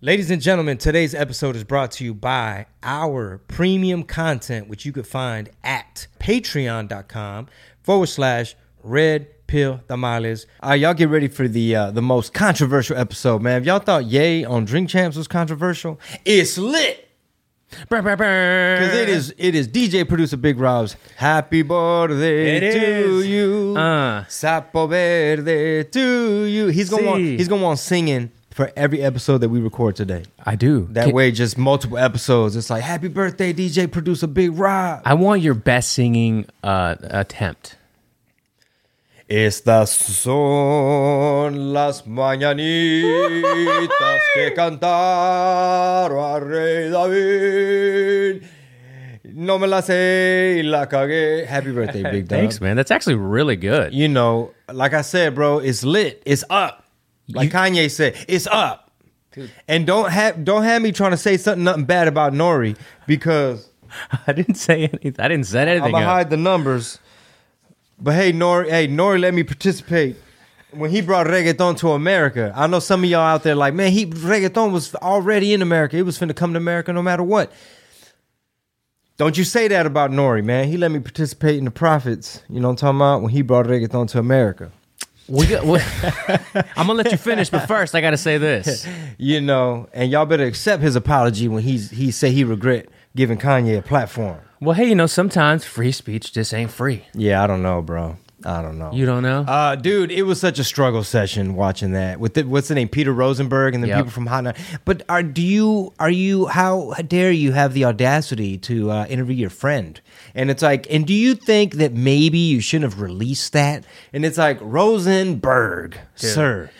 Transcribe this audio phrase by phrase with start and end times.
[0.00, 4.92] Ladies and gentlemen, today's episode is brought to you by our premium content, which you
[4.92, 7.48] could find at patreon.com
[7.82, 8.54] forward slash
[8.84, 10.46] red pill tamales.
[10.62, 13.60] All right, y'all get ready for the uh, the most controversial episode, man.
[13.60, 17.06] If y'all thought Ye on Drink Champs was controversial, it's lit.
[17.70, 23.26] Because it is it is DJ producer Big Rob's happy birthday It to is.
[23.26, 23.74] you.
[23.76, 24.24] Uh.
[24.24, 26.68] Sapo verde to you.
[26.68, 30.24] He's gonna want he's gonna want singing for every episode that we record today.
[30.44, 30.88] I do.
[30.90, 32.56] That Can- way, just multiple episodes.
[32.56, 35.02] It's like happy birthday, DJ producer Big Rob.
[35.04, 37.76] I want your best singing uh, attempt.
[39.30, 42.58] Estas son las mañanitas
[44.34, 48.42] que cantaron a Rey David.
[49.34, 51.46] No me la sé y la cagué.
[51.46, 52.38] Happy birthday, Big Dog.
[52.40, 52.74] Thanks, man.
[52.76, 53.94] That's actually really good.
[53.94, 56.20] You know, like I said, bro, it's lit.
[56.26, 56.87] It's up.
[57.28, 58.84] Like You- Kanye said, it's up.
[59.68, 62.76] And don't have don't have me trying to say something nothing bad about Nori
[63.06, 63.70] because
[64.26, 65.14] I didn't say anything.
[65.18, 66.98] I didn't I'm anything gonna hide the numbers.
[68.00, 70.16] But hey, Nori, hey, Nori, let me participate.
[70.70, 73.90] When he brought reggaeton to America, I know some of y'all out there like, man,
[73.90, 75.96] he reggaeton was already in America.
[75.96, 77.52] It was finna come to America no matter what.
[79.16, 80.68] Don't you say that about Nori, man.
[80.68, 82.42] He let me participate in the profits.
[82.48, 83.22] You know what I'm talking about?
[83.22, 84.70] When he brought reggaeton to America.
[85.28, 85.78] We got, we,
[86.76, 88.86] I'm gonna let you finish, but first I got to say this.
[89.20, 93.36] You know, and y'all better accept his apology when he's he say he regret giving
[93.36, 94.38] Kanye a platform.
[94.60, 97.04] Well, hey, you know sometimes free speech just ain't free.
[97.14, 98.16] Yeah, I don't know, bro.
[98.44, 98.92] I don't know.
[98.92, 99.40] You don't know?
[99.40, 102.88] Uh, dude, it was such a struggle session watching that with the, what's the name,
[102.88, 103.96] Peter Rosenberg, and the Yep.
[103.98, 104.44] people from Hot.
[104.44, 104.54] Nine.
[104.84, 109.34] But are do you are you how dare you have the audacity to uh, interview
[109.34, 110.00] your friend?
[110.36, 113.84] And it's like, and do you think that maybe you shouldn't have released that?
[114.12, 116.70] And it's like Rosenberg, sir.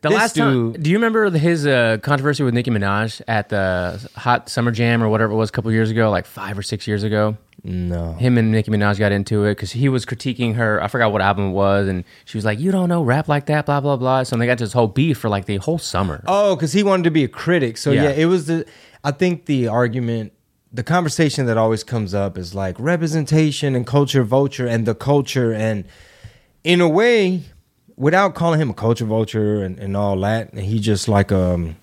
[0.00, 4.08] the last time, dude- do you remember his uh, controversy with Nicki Minaj at the
[4.16, 6.86] Hot Summer Jam or whatever it was a couple years ago, like five or six
[6.88, 7.36] years ago?
[7.64, 8.12] No.
[8.12, 10.82] him and Nicki Minaj got into it because he was critiquing her.
[10.82, 13.46] I forgot what album it was, and she was like, "You don't know rap like
[13.46, 14.22] that," blah blah blah.
[14.22, 16.22] So they got this whole beef for like the whole summer.
[16.26, 17.76] Oh, because he wanted to be a critic.
[17.76, 18.04] So yeah.
[18.04, 18.10] Yeah.
[18.10, 18.64] it was the.
[19.04, 20.32] I think the argument,
[20.72, 25.52] the conversation that always comes up is like representation and culture vulture and the culture
[25.52, 25.84] and
[26.64, 27.42] in a way,
[27.96, 31.76] without calling him a culture vulture and, and all that, he just like um.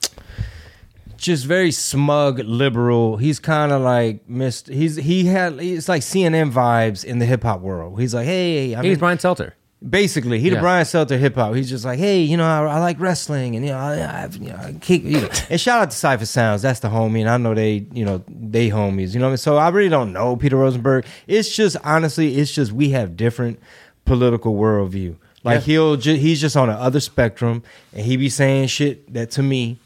[1.18, 3.18] Just very smug liberal.
[3.18, 4.68] He's kind of like missed.
[4.68, 5.60] He's he had.
[5.60, 8.00] It's like CNN vibes in the hip hop world.
[8.00, 9.54] He's like, hey, I'm He's in- Brian Stelter.
[9.88, 10.62] Basically, he the Yeah.
[10.62, 11.54] Brian Stelter hip hop.
[11.54, 14.36] He's just like, hey, you know, I, I like wrestling, and you know, I, I've,
[14.38, 15.30] you know, I kick, you know.
[15.50, 16.64] and shout out to Cipha Sounds.
[16.64, 19.14] That's the homie, and I know they, you know, they homies.
[19.14, 19.38] You know what I mean?
[19.38, 21.06] So I really don't know Peter Rosenberg.
[21.28, 23.60] It's just honestly, it's just we have different
[24.06, 25.18] political worldview.
[25.44, 25.66] Like Yeah.
[25.66, 27.62] he'll, ju- he's just on the other spectrum,
[27.94, 29.78] and he be saying shit that to me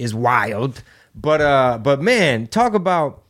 [0.00, 0.82] is wild.
[1.14, 3.22] But uh, but man, talk about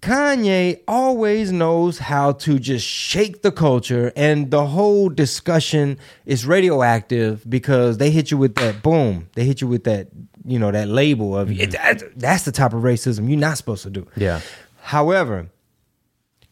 [0.00, 7.48] Kanye always knows how to just shake the culture, and the whole discussion is radioactive
[7.48, 9.28] because they hit you with that boom.
[9.34, 10.08] They hit you with that,
[10.44, 13.82] you know, that label of it, that- that's the type of racism you're not supposed
[13.84, 14.06] to do.
[14.16, 14.40] Yeah.
[14.82, 15.48] However,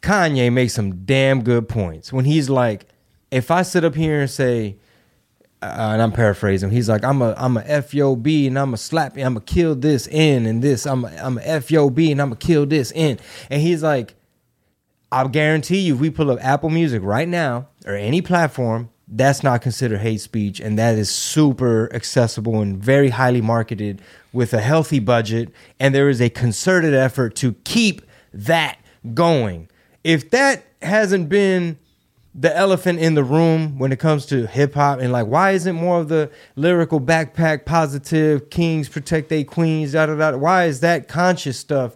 [0.03, 2.87] Kanye makes some damn good points when he's like,
[3.31, 4.77] if I sit up here and say,
[5.63, 6.71] uh, and I'm paraphrasing.
[6.71, 9.17] He's like, I'm a I'm a FOB and I'm a slap.
[9.17, 10.87] I'm gonna kill this in and this.
[10.87, 13.19] I'm a, I'm a FOB and I'm gonna kill this in.
[13.49, 14.15] And he's like,
[15.13, 19.43] I guarantee you, if we pull up Apple Music right now or any platform, that's
[19.43, 24.01] not considered hate speech, and that is super accessible and very highly marketed
[24.33, 25.51] with a healthy budget.
[25.79, 28.03] And there is a concerted effort to keep
[28.33, 28.79] that
[29.13, 29.69] going.
[30.03, 31.79] If that hasn't been
[32.35, 35.77] the elephant in the room when it comes to hip hop and like why isn't
[35.77, 40.81] more of the lyrical backpack positive kings protect their queens da da da why is
[40.81, 41.95] that conscious stuff?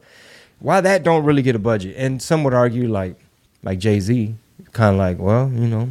[0.58, 1.96] Why that don't really get a budget?
[1.96, 3.18] And some would argue like
[3.62, 4.34] like jay-z
[4.72, 5.88] kind of like well you know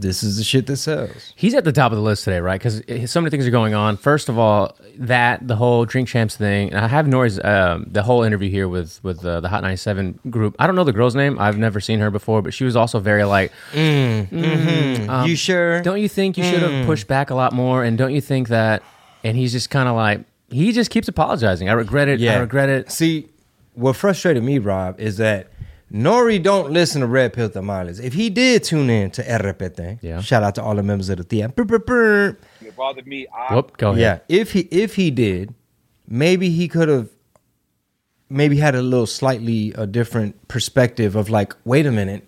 [0.00, 2.60] this is the shit that sells He's at the top of the list today, right?
[2.60, 3.96] Because so many things are going on.
[3.96, 6.70] First of all, that the whole Drink Champs thing.
[6.70, 10.20] And I have Nori's um, the whole interview here with with uh, the Hot 97
[10.30, 10.56] group.
[10.58, 11.38] I don't know the girl's name.
[11.38, 13.52] I've never seen her before, but she was also very like,
[15.08, 17.84] Um, you sure Don't you think you should have pushed back a lot more?
[17.84, 18.82] And don't you think that?
[19.24, 21.68] And he's just kind of like, he just keeps apologizing.
[21.68, 22.20] I regret it.
[22.36, 22.90] I regret it.
[22.92, 23.28] See,
[23.74, 25.48] what frustrated me, Rob, is that
[25.92, 28.00] Nori don't listen to Red Pill Tamales.
[28.00, 30.20] If he did tune in to RPT, Yeah.
[30.20, 31.52] shout out to all the members of the team.
[31.56, 33.26] It bothered me.
[33.32, 34.00] I, Whoop, go ahead.
[34.00, 35.54] Yeah, if he if he did,
[36.08, 37.08] maybe he could have
[38.28, 42.26] maybe had a little slightly a different perspective of like, wait a minute,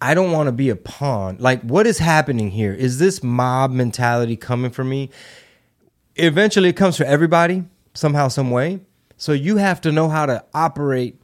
[0.00, 1.36] I don't want to be a pawn.
[1.40, 2.72] Like, what is happening here?
[2.72, 5.10] Is this mob mentality coming for me?
[6.14, 7.64] Eventually, it comes for everybody
[7.94, 8.80] somehow, some way.
[9.16, 11.20] So you have to know how to operate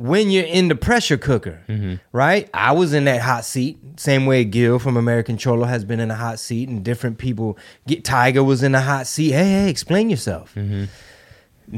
[0.00, 1.96] when you're in the pressure cooker, mm-hmm.
[2.12, 2.48] right?
[2.54, 6.10] I was in that hot seat, same way Gil from American Cholo has been in
[6.10, 7.58] a hot seat, and different people.
[7.86, 9.32] Get Tiger was in a hot seat.
[9.32, 10.54] Hey, hey, explain yourself.
[10.54, 10.84] Mm-hmm.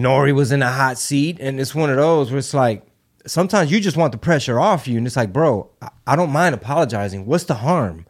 [0.01, 2.87] Nori was in a hot seat, and it's one of those where it's like
[3.27, 6.31] sometimes you just want the pressure off you, and it's like, bro, I, I don't
[6.31, 7.27] mind apologizing.
[7.27, 8.07] What's the harm?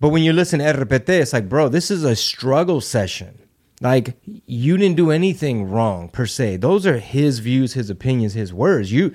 [0.00, 3.45] But when you listen to RPT, it's like, bro, this is a struggle session.
[3.80, 6.58] Like you didn't do anything wrong per se.
[6.58, 8.90] Those are his views, his opinions, his words.
[8.90, 9.12] You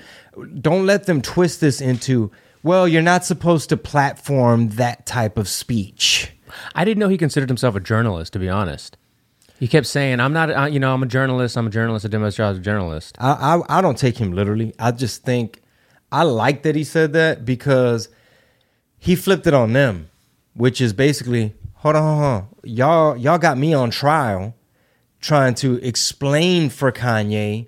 [0.60, 2.32] don't let them twist this into,
[2.62, 6.32] well, you're not supposed to platform that type of speech.
[6.76, 8.34] I didn't know he considered himself a journalist.
[8.34, 8.98] To be honest,
[9.60, 10.52] he kept saying, "I'm not.
[10.52, 11.58] Uh, you know, I'm a journalist.
[11.58, 12.06] I'm a journalist.
[12.06, 14.74] I did my job as a journalist." I, I I don't take him literally.
[14.78, 15.62] I just think
[16.12, 18.10] I like that he said that because
[18.98, 20.10] he flipped it on them,
[20.54, 22.48] which is basically, hold on, hold on.
[22.64, 24.56] y'all y'all got me on trial,
[25.20, 27.68] trying to explain for Kanye.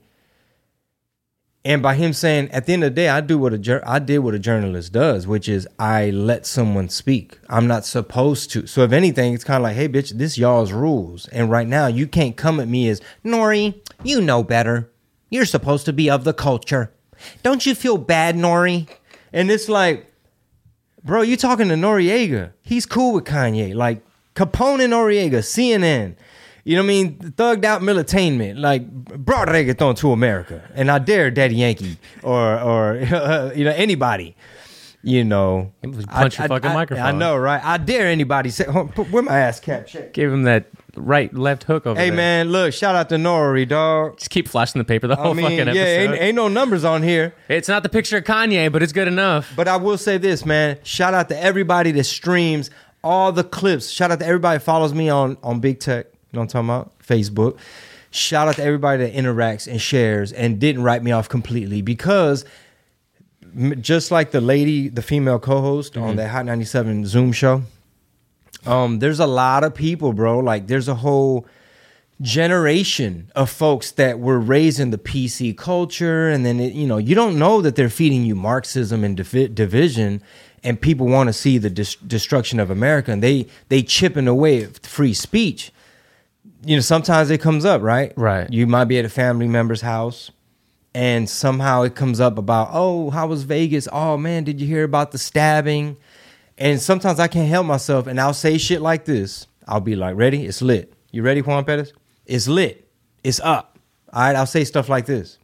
[1.66, 4.00] And by him saying, at the end of the day, I do what a I
[4.00, 7.40] did what a journalist does, which is I let someone speak.
[7.50, 8.68] I'm not supposed to.
[8.68, 11.28] So if anything, it's kind of like, hey, bitch, this y'all's rules.
[11.30, 13.82] And right now, you can't come at me as Nori.
[14.04, 14.92] You know better.
[15.30, 16.92] You're supposed to be of the culture.
[17.44, 18.90] Don't you feel bad, Nori?
[19.32, 20.13] And it's like,
[21.04, 22.52] bro, you talking to Noriega.
[22.62, 23.76] He's cool with Kanye.
[23.76, 24.04] Like
[24.36, 26.16] Capone and Noriega, CNN.
[26.66, 27.18] You know what I mean?
[27.18, 32.96] Thugged out militainment, like brought reggaeton to America, and I dare Daddy Yankee or or
[33.56, 34.36] you know anybody.
[35.06, 37.06] You know, Punch your fucking I, microphone.
[37.06, 37.62] I know, right?
[37.64, 40.14] I dare anybody say, oh, put- "Where my ass cap?" Check.
[40.14, 42.04] Give him that right left hook over there.
[42.06, 42.16] Hey there.
[42.16, 42.72] man, look!
[42.72, 44.18] Shout out to Nori, dog.
[44.18, 46.14] just keep flashing the paper the whole I mean, fucking yeah, episode.
[46.14, 47.34] ain't, ain't no numbers on here.
[47.50, 49.52] it's not the picture of Kanye, but it's good enough.
[49.58, 50.80] But I will say this, man.
[50.84, 52.70] Shout out to everybody that streams
[53.04, 53.90] all the clips.
[53.90, 56.06] Shout out to everybody that follows me on on Big Tech.
[56.06, 57.00] You know what I'm talking about?
[57.00, 57.58] Facebook.
[58.10, 62.46] Shout out to everybody that interacts and shares and didn't write me off completely because
[63.82, 67.64] just like the lady, the female co-host on that Hot 97 Zoom show,
[68.66, 70.40] um, there's a lot of people, bro.
[70.40, 71.46] Like there's a whole
[72.22, 76.98] generation of folks that were raised in the PC culture, and then it, you know
[76.98, 80.22] you don't know that they're feeding you Marxism and divi- division,
[80.64, 84.64] and people want to see the dis- destruction of America, and they they chipping away
[84.64, 85.72] at free speech.
[86.66, 88.14] You know, sometimes it comes up, right?
[88.16, 88.50] Right.
[88.50, 90.32] You might be at a family member's house,
[90.96, 93.88] and somehow it comes up about, oh, how was Vegas?
[93.92, 95.98] Oh man, did you hear about the stabbing?
[96.58, 99.48] And sometimes I can't help myself, and I'll say shit like this.
[99.68, 100.46] I'll be like, ready?
[100.46, 100.94] It's lit.
[101.12, 101.94] You ready, Juan Pettis?
[102.26, 102.88] It's lit.
[103.24, 103.80] It's up.
[104.12, 105.40] All right, I'll say stuff like this.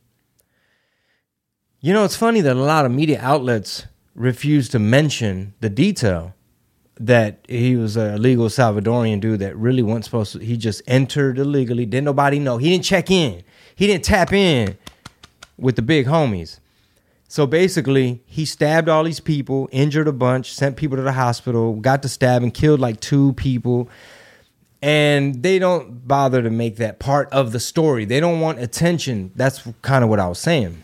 [1.82, 6.36] You know, it's funny that a lot of media outlets refuse to mention the detail
[7.00, 10.40] that he was a legal Salvadorian dude that really wasn't supposed to.
[10.40, 11.86] He just entered illegally.
[11.86, 12.58] Didn't nobody know.
[12.58, 13.44] He didn't check in.
[13.76, 14.78] He didn't tap in
[15.60, 16.60] with the big homies.
[17.28, 21.74] So basically, he stabbed all these people, injured a bunch, sent people to the hospital,
[21.76, 23.88] got to stab and killed like two people.
[24.82, 28.06] And they don't bother to make that part of the story.
[28.06, 29.32] They don't want attention.
[29.36, 30.84] That's kind of what I was saying.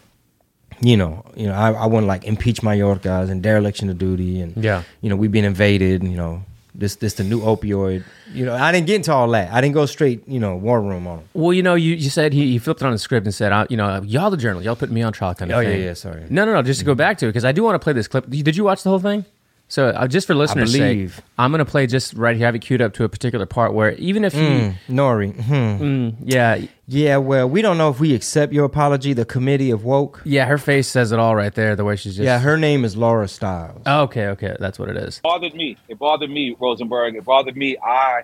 [0.81, 4.61] You know, you know, I, I wouldn't like impeach Mayorkas and dereliction of duty, and
[4.61, 4.83] Yeah.
[4.99, 6.03] you know, we've been invaded.
[6.03, 6.43] You know,
[6.77, 8.03] this this the new opioid.
[8.33, 9.51] You know, I didn't get into all that.
[9.51, 11.19] I didn't go straight, you know, war room on.
[11.19, 11.25] 'em.
[11.33, 13.51] Well, you know, you, you said he, he flipped it on the script and said,
[13.51, 15.69] uh, you know, y'all the journal, y'all put me on trial kind of Oh, yeah,
[15.69, 15.81] thing.
[15.83, 16.23] yeah, sorry.
[16.29, 17.93] No, no, no, just to go back to it, because I do want to play
[17.93, 18.29] this clip.
[18.29, 19.25] Did you watch the whole thing?
[19.67, 21.15] So uh, just for listeners' believe.
[21.15, 23.45] sake, I'm going to play just right here, have it queued up to a particular
[23.45, 25.53] part where even if he, Nori, hmm.
[25.53, 27.17] Mm, yeah, yeah.
[27.17, 29.13] Well, we don't know if we accept your apology.
[29.13, 30.21] The committee of woke.
[30.23, 32.25] yeah, her face says it all right there, the way she's just.
[32.25, 33.81] Yeah, her name is Laura Stylez.
[33.85, 35.17] Oh, okay, okay, that's what it is.
[35.17, 35.77] It bothered me.
[35.87, 37.15] It bothered me, Rosenberg.
[37.15, 37.77] It bothered me.
[37.79, 38.21] I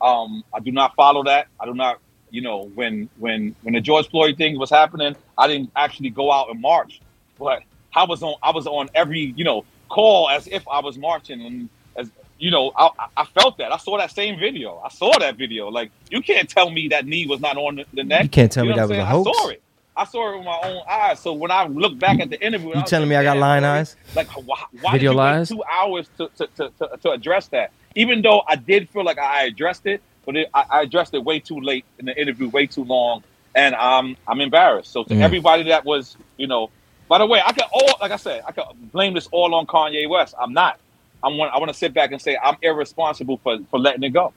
[0.00, 1.48] um I do not follow that.
[1.60, 2.00] I do not
[2.32, 6.32] you know, when when when the George Floyd thing was happening, I didn't actually go
[6.32, 7.00] out and march.
[7.38, 7.62] But
[7.94, 11.40] I was on I was on every, you know, call as if I was marching
[11.42, 13.70] and as you know, I, I- I felt that.
[13.72, 14.80] I saw that same video.
[14.84, 15.68] I saw that video.
[15.68, 18.24] Like you can't tell me that knee was not on the, the neck.
[18.24, 19.06] You can't tell me know that what was a saying?
[19.06, 19.28] hoax?
[19.28, 19.62] I saw it.
[19.94, 21.20] I saw it with my own eyes.
[21.20, 23.94] So when I look back at the interview, You telling me I got lying eyes?
[24.16, 25.48] Like why, why Video did you lies?
[25.50, 27.70] two hours to, to, to, to, to address that?
[27.94, 31.22] Even though I did feel like I addressed it, but it, I, I addressed it
[31.22, 33.22] way too late in the interview, way too long,
[33.54, 34.90] and um, I'm embarrassed.
[34.92, 36.70] So to everybody that was, you know,
[37.08, 39.66] by the way, I could all, like I said, I could blame this all on
[39.66, 40.34] Kanye West.
[40.40, 40.78] I'm not.
[41.22, 44.10] I want, I want to sit back and say I'm irresponsible for for letting it
[44.10, 44.32] go.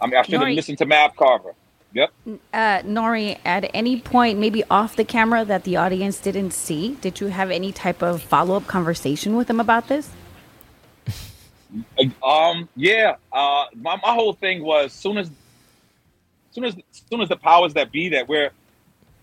[0.00, 1.54] I mean, I should have listened to Mav Carver.
[1.94, 2.12] Yep.
[2.52, 7.18] Uh, Nori, at any point, maybe off the camera that the audience didn't see, did
[7.20, 10.10] you have any type of follow up conversation with him about this?
[12.22, 12.66] Um.
[12.76, 13.16] Yeah.
[13.30, 13.66] Uh.
[13.74, 15.30] My, my whole thing was soon as,
[16.50, 16.74] soon as,
[17.10, 18.52] soon as the powers that be that we're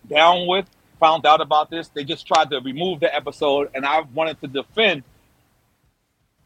[0.08, 0.64] down with
[0.98, 4.46] found out about this, they just tried to remove the episode, and I wanted to
[4.46, 5.02] defend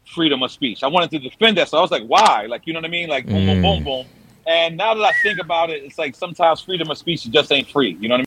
[0.05, 0.83] freedom of speech.
[0.83, 2.47] I wanted to defend that, so I was like, why?
[2.49, 3.09] Like, you know what I mean?
[3.09, 3.85] Like, boom, boom, boom, mm.
[3.85, 4.05] boom.
[4.47, 7.69] And now that I think about it, it's like sometimes freedom of speech just ain't
[7.69, 7.95] free.
[7.99, 8.23] You know what I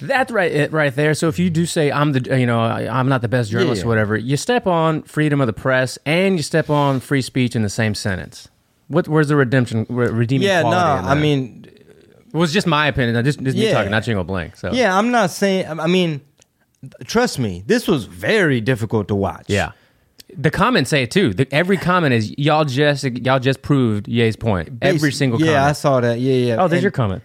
[0.00, 0.08] mean?
[0.08, 1.12] That's right, it right there.
[1.14, 3.80] So if you do say I'm the, you know, I- I'm not the best journalist,
[3.82, 3.86] Yeah.
[3.86, 7.56] or whatever, you step on freedom of the press and you step on free speech
[7.56, 8.48] in the same sentence.
[8.86, 9.08] What?
[9.08, 10.98] Where's the redemption, re- redeeming Yeah, no, quality?
[11.04, 11.66] in I mean,
[12.38, 13.14] it was just my opinion.
[13.14, 13.72] Now, Just, just me Yeah.
[13.74, 14.56] talking, not Jingle Blank.
[14.56, 15.66] So yeah, I'm not saying.
[15.80, 16.20] I mean,
[17.04, 19.46] trust me, this was very difficult to watch.
[19.48, 19.72] yeah.
[20.36, 21.32] The comments say it too.
[21.32, 24.68] The, every comment is y'all just y'all just proved Ye's point.
[24.82, 25.76] every Basi- single Yeah, I comment.
[25.78, 26.20] saw that.
[26.20, 26.54] Yeah, yeah.
[26.62, 27.22] oh, there's And- your comment.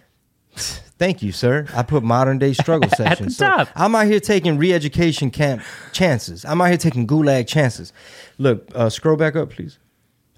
[0.96, 1.66] Thank you, sir.
[1.74, 3.26] I put modern day struggle session.
[3.28, 3.68] the top.
[3.76, 5.60] I'm out here taking re-education camp
[5.92, 6.44] chances.
[6.44, 7.92] I'm out here taking gulag chances.
[8.38, 9.78] Look, uh, scroll back up, please.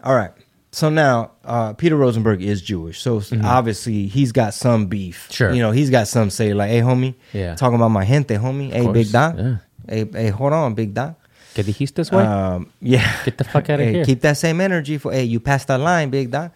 [0.02, 0.33] All right.
[0.76, 5.23] So now uh, Peter Rosenberg is Jewish, so obviously he's got some beef.
[5.23, 5.33] Mm-hmm.
[5.33, 5.52] Sure.
[5.54, 7.54] you know he's got some say like, "Hey, homie, Yeah.
[7.54, 8.71] talking about my gente, homie.
[8.71, 9.38] Hey, course, big dog.
[9.38, 9.56] yeah.
[9.88, 11.14] Hey, hey, hold on, big dog.
[11.54, 12.23] Get the heat this way.
[12.23, 13.11] Um, yeah.
[13.25, 14.04] Get the fuck outta Hey, here.
[14.04, 16.50] Keep that same energy for hey, you passed that line, big dog.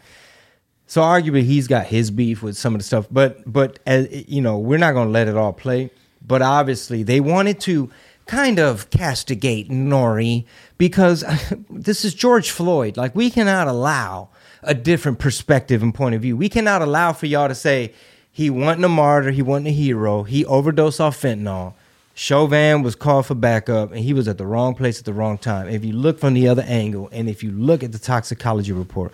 [0.87, 4.43] So arguably he's got his beef with some of the stuff, but but as you
[4.43, 5.93] know, we're not gonna let it all play.
[6.21, 7.89] But obviously they wanted to
[8.27, 10.45] kind of castigate Nori
[10.81, 11.23] because
[11.71, 12.97] this is George Floyd.
[12.97, 14.31] Like we cannot allow
[14.63, 16.37] a different perspective and point of view.
[16.37, 17.93] We cannot allow for y'all to say
[18.33, 21.75] he wasn't a martyr, he wasn't a hero, he overdosed off fentanyl.
[22.15, 25.37] Chauvin was called for backup and he was at the wrong place at the wrong
[25.37, 25.69] time.
[25.69, 29.13] If you look from the other angle and if you look at the toxicology report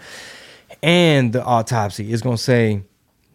[0.85, 2.83] and the autopsy, it's going to say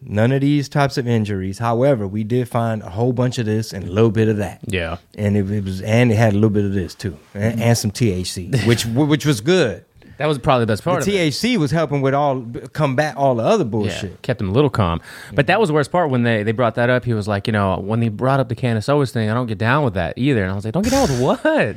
[0.04, 1.58] none of these types of injuries.
[1.58, 4.60] However, we did find a whole bunch of this and a little bit of that.
[4.66, 4.98] yeah.
[5.16, 7.78] And it, it was and it had a little bit of this too and, and
[7.78, 9.84] some THC, which which was good.
[10.18, 11.12] That was probably the best The part of it.
[11.32, 14.22] THC was helping with all combat all the other Yeah, bullshit.
[14.22, 15.00] kept him a little calm.
[15.00, 15.46] But mm-hmm.
[15.46, 17.04] that was the worst part when they, they brought that up.
[17.04, 19.46] He was like, you know, when they brought up the Candace Owens thing, I don't
[19.46, 20.42] get down with that either.
[20.42, 21.76] And I was like, don't get down with what?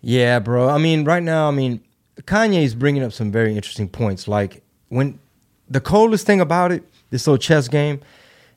[0.00, 0.68] Yeah, bro.
[0.68, 1.82] I mean, right now, I mean,
[2.22, 4.26] Kanye's bringing up some very interesting points.
[4.28, 5.18] Like when
[5.68, 8.00] the coldest thing about it, this little chess game,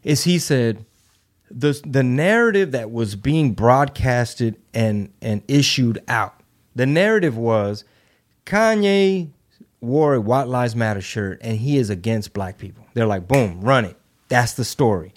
[0.04, 0.84] is he said
[1.52, 6.42] the the narrative that was being broadcasted and and issued out.
[6.74, 7.84] The narrative was
[8.46, 9.30] Kanye
[9.82, 12.86] wore a White Lives Matter shirt and he is against black people.
[12.94, 13.98] They're like, boom, run it.
[14.30, 15.14] That's the story.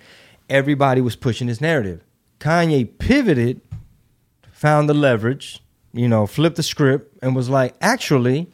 [0.50, 2.02] Everybody was pushing this narrative.
[2.40, 3.60] Kanye pivoted
[4.52, 8.50] found the leverage, you know, flipped the script and was like, actually,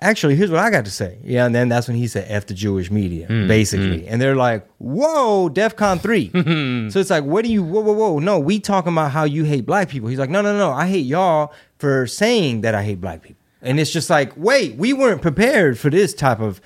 [0.00, 1.18] actually, here's what I got to say.
[1.22, 4.06] Yeah, and then that's when he said F the Jewish media, basically.
[4.08, 6.30] And they're like, whoa, DEFCON 3.
[6.90, 8.18] so it's like, what do you, whoa, whoa, whoa.
[8.18, 10.08] No, we talking about how you hate black people.
[10.08, 13.40] He's like, no, no, no, I hate y'all for saying that I hate black people.
[13.62, 16.60] And it's just like, wait, we weren't prepared for this type of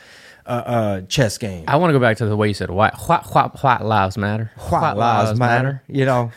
[0.46, 1.64] uh, uh, chess game.
[1.66, 4.16] I want to go back to the way you said white, white, white, white lives
[4.16, 4.52] matter.
[4.68, 5.82] White lives matter.
[5.88, 6.32] You know,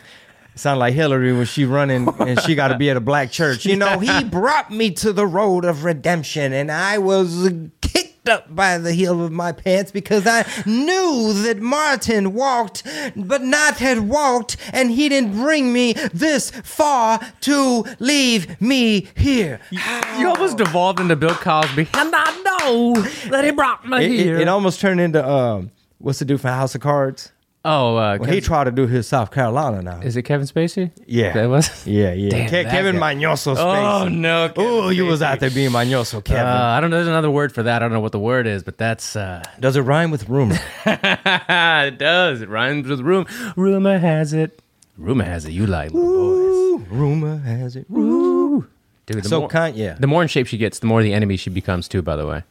[0.60, 3.66] sound like Hillary when she running and she got to be at a black church.
[3.66, 7.50] You know, he brought me to the road of redemption, and I was
[7.82, 12.84] kicked up by the heel of my pants because I knew that Martin walked,
[13.16, 19.62] but not had walked, and he didn't bring me this far to leave me here.
[19.72, 21.88] You almost devolved into Bill Cosby.
[21.94, 22.94] And I know
[23.30, 24.38] that he brought me It, it- here.
[24.40, 27.32] it almost turned into um, what's the dude from House of Cards?
[27.68, 30.00] Oh, uh, Well, he tried to do his South Carolina now.
[30.02, 30.92] is it Kevin Spacey?
[31.06, 31.34] Yeah.
[31.34, 31.86] That was?
[31.88, 32.30] Yeah, yeah.
[32.30, 33.14] Damn, Ke- Kevin guy.
[33.16, 36.46] Mañoso Oh, no, Oh, you was out there being Mañoso, Kevin.
[36.46, 36.96] Uh, I don't know.
[36.98, 37.76] There's another word for that.
[37.78, 39.16] I don't know what the word is, but that's.
[39.16, 40.58] Uh, Does it rhyme with rumor?
[40.86, 42.42] it does.
[42.42, 43.26] It rhymes with room.
[43.56, 44.60] Rumor has it.
[44.98, 45.52] Rumor has it.
[45.52, 46.38] You like little boys.
[46.48, 47.86] Ooh, rumor has it.
[47.90, 48.68] Woo
[49.06, 49.94] Dude, the So more, kind, yeah.
[49.94, 52.02] the more in shape she gets, the more the enemy she becomes too.
[52.02, 52.44] By the way.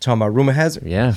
[0.00, 0.84] Talking about rumor has it.
[0.84, 1.14] Yeah.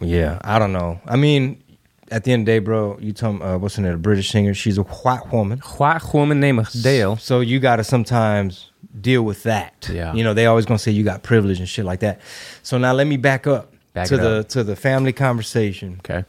[0.00, 1.00] Yeah, I don't know.
[1.06, 1.60] I mean,
[2.10, 3.94] at the end of the day, bro, you talking uh, what's her name?
[3.94, 4.54] A British singer.
[4.54, 5.58] She's a white woman.
[5.60, 7.16] White woman named Dale.
[7.16, 9.88] So you got to sometimes deal with that.
[9.92, 10.12] Yeah.
[10.14, 12.20] You know, they always gonna say you got privilege and shit like that.
[12.62, 14.48] So now let me back up Back to the up.
[14.50, 16.24] to the family conversation Okay.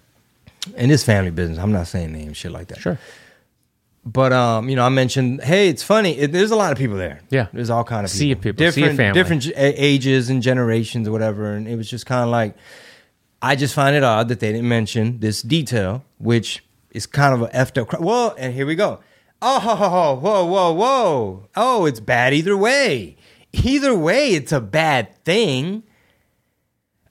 [0.75, 1.57] and this family business.
[1.59, 2.79] I'm not saying names, shit like that.
[2.79, 2.99] Sure.
[4.05, 6.11] But um, you know, I mentioned, hey, it's funny.
[6.17, 7.21] It, there's a lot of people there.
[7.29, 7.47] Yeah.
[7.53, 8.31] there's all kind of people.
[8.31, 9.19] Of people, of different family.
[9.19, 11.53] different ages and generations or whatever.
[11.53, 12.55] And it was just kind of like,
[13.41, 17.41] I just find it odd that they didn't mention this detail, which is kind of
[17.41, 17.87] a effed up.
[17.87, 18.99] Cr- well, and here we go.
[19.41, 21.49] Oh, whoa, whoa, whoa, whoa.
[21.55, 23.15] Oh, it's bad either way.
[23.53, 25.83] Either way, it's a bad thing.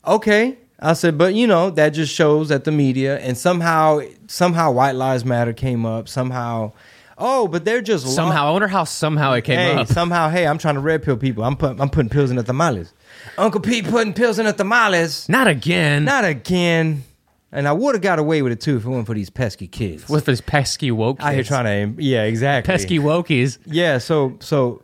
[0.06, 0.58] Okay.
[0.80, 4.94] I said, but you know, that just shows that the media and somehow, somehow White
[4.94, 6.08] Lives Matter came up.
[6.08, 6.72] Somehow,
[7.18, 9.88] oh, but they're just Somehow, I wonder how somehow it came hey, up.
[9.88, 11.44] somehow, hey, I'm trying to red pill people.
[11.44, 12.92] I'm putting, I'm putting pills in the tamales.
[13.36, 15.28] Uncle Pete putting pills in the tamales.
[15.28, 16.04] Not again.
[16.04, 17.04] Not again.
[17.50, 19.66] And I would have got away with it too if it wasn't for these pesky
[19.68, 20.08] kids.
[20.08, 21.20] with these pesky woke.
[21.20, 21.48] out here kids.
[21.48, 22.70] trying to, yeah, exactly.
[22.70, 23.58] pesky wokies.
[23.66, 24.82] Yeah, so so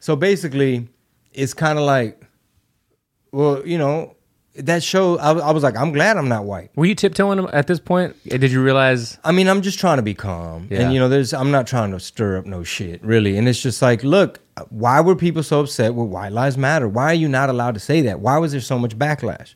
[0.00, 0.88] so basically,
[1.32, 2.20] it's kind of like,
[3.32, 4.16] well, you know,
[4.56, 5.18] that show.
[5.18, 6.70] I, was- I was like, I'm glad I'm not white.
[6.76, 8.16] Were you tiptoeing at this point?
[8.24, 9.18] Did you realize?
[9.24, 10.80] I mean, I'm just trying to be calm, Yeah.
[10.82, 11.32] and you know, there's.
[11.32, 13.36] I'm not trying to stir up no shit, really.
[13.36, 14.40] And it's just like, look,
[14.70, 16.88] why were people so upset with White Lives Matter?
[16.88, 18.20] Why are you not allowed to say that?
[18.20, 19.54] Why was there so much backlash?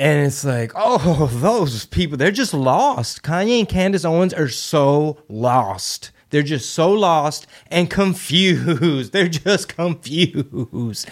[0.00, 3.22] And it's like, oh, those people, they're just lost.
[3.22, 6.10] Kanye and Candace Owens are so lost.
[6.30, 9.12] They're just so lost and confused.
[9.14, 11.08] They're just confused.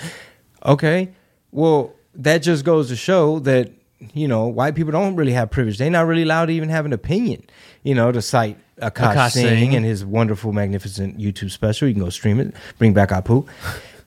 [0.65, 1.09] Okay.
[1.51, 3.71] Well, that just goes to show that,
[4.15, 5.79] you know, white people don't really have privilege.
[5.79, 7.45] They're not really allowed to even have an opinion,
[7.83, 9.75] you know, to cite Akaash, Akaash Singh, Singh.
[9.77, 11.89] and his wonderful, magnificent YouTube special.
[11.89, 13.49] You can go stream it, bring back Apu.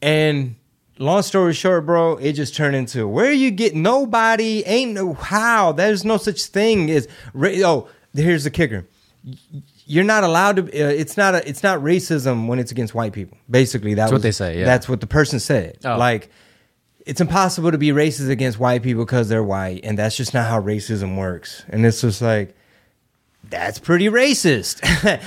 [0.01, 0.55] And
[0.99, 5.71] long story short, bro, it just turned into where you get nobody, ain't no how.
[5.71, 7.89] There's no such thing as oh.
[8.15, 8.87] Here's the kicker:
[9.85, 10.63] you're not allowed to.
[10.63, 11.47] Uh, it's not a.
[11.47, 13.37] It's not racism when it's against white people.
[13.49, 14.65] Basically, that That's what they say, yeah.
[14.65, 15.77] that's what the person said.
[15.85, 15.97] Oh.
[15.97, 16.31] Like.
[17.05, 20.47] It's impossible to be racist against white people because they're white, and that's just not
[20.47, 21.63] how racism works.
[21.69, 22.55] And it's just like,
[23.49, 24.81] that's pretty racist.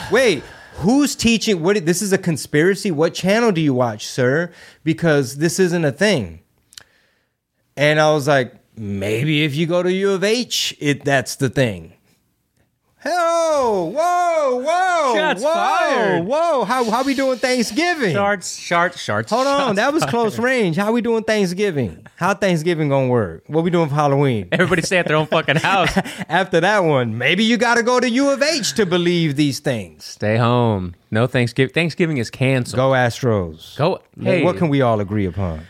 [0.13, 0.43] Wait,
[0.77, 1.63] who's teaching?
[1.63, 1.85] What?
[1.85, 2.91] This is a conspiracy.
[2.91, 4.53] What channel do you watch, sir?
[4.85, 6.41] Because this isn't a thing.
[7.77, 11.49] And I was like, maybe if you go to U of H, it that's the
[11.49, 11.95] thing.
[13.05, 16.25] Whoa, whoa, whoa, Shots whoa, fired.
[16.25, 16.65] whoa!
[16.65, 18.15] How how we doing Thanksgiving?
[18.15, 19.31] Sharts, sharts, sharts.
[19.31, 20.11] Hold on, that was fired.
[20.11, 20.77] close range.
[20.77, 22.07] How we doing Thanksgiving?
[22.17, 23.43] How Thanksgiving gonna work?
[23.49, 24.49] What we doing for Halloween?
[24.53, 25.97] Everybody stay at their own fucking house.
[26.29, 29.59] After that one, maybe you got to go to U of H to believe these
[29.59, 30.05] things.
[30.05, 30.95] Stay home.
[31.11, 31.73] No Thanksgiving.
[31.75, 32.77] Thanksgiving is canceled.
[32.77, 33.77] Go Astros.
[33.77, 34.01] Go.
[34.21, 35.67] Hey, What can we all agree upon?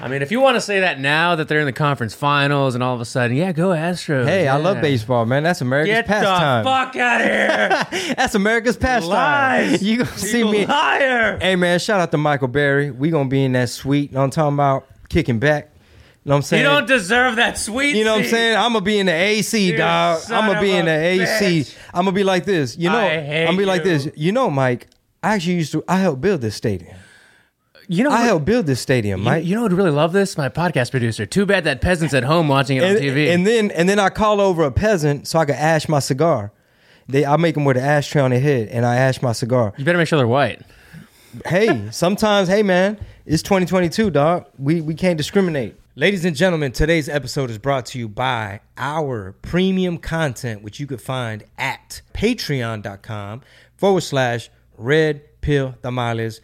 [0.00, 2.74] I mean, if you want to say that now that they're in the conference finals
[2.74, 4.26] and all of a sudden, yeah, go Astros.
[4.26, 5.42] Hey, I love baseball, man.
[5.42, 8.14] That's America's Get the fuck out of here!
[8.16, 9.10] That's America's pastime.
[9.10, 9.82] Lies.
[9.82, 10.66] You gonna see You me?
[10.66, 11.38] liar!
[11.40, 12.90] Hey, man, shout out to Michael Berry.
[12.90, 14.10] We gonna be in that suite.
[14.10, 14.86] You know I'm talking about?
[15.08, 15.70] Kicking back.
[16.24, 16.62] You know what I'm saying?
[16.64, 17.96] You don't deserve that sweet.
[17.96, 18.56] You know what I'm saying?
[18.56, 20.22] I'm gonna be in the AC, You dog.
[20.30, 21.66] I'm gonna be in the AC.
[21.92, 22.76] I'm gonna be like this.
[22.76, 24.08] You know, I I'm gonna be like this.
[24.16, 24.88] You know, Mike.
[25.22, 25.84] I actually used to.
[25.88, 26.94] I helped build this stadium.
[27.88, 29.44] You know, I helped build this stadium, You, Mike.
[29.44, 30.36] you know would really love this?
[30.38, 31.26] My podcast producer.
[31.26, 33.32] Too bad that peasant's at home watching it on TV.
[33.32, 36.52] and then and then I call over a peasant so I can ash my cigar.
[37.08, 39.74] They I make them with an ashtray on their head, and I ash my cigar.
[39.76, 40.62] you better make sure they're white.
[41.46, 44.46] hey, sometimes, hey man, it's 2022, dog.
[44.58, 45.74] We we can't discriminate.
[45.96, 50.86] Ladies and gentlemen, today's episode is brought to you by our premium content, which you
[50.88, 53.42] could find at patreon.com
[53.76, 56.40] forward slash red pill tamales,